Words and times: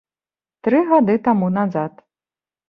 Тры 0.67 0.79
гады 0.91 1.15
таму 1.27 1.51
назад. 1.59 2.03